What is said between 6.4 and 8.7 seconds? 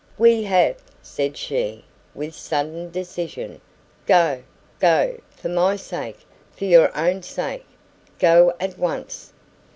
for your own sake go